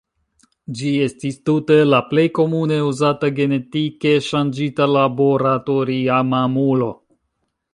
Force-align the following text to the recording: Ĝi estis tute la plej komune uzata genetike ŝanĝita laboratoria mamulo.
Ĝi 0.77 0.91
estis 1.07 1.35
tute 1.49 1.75
la 1.89 1.99
plej 2.13 2.23
komune 2.39 2.79
uzata 2.87 3.29
genetike 3.41 4.15
ŝanĝita 4.29 4.89
laboratoria 4.95 6.19
mamulo. 6.35 6.89